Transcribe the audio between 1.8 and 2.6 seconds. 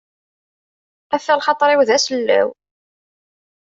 d asellaw.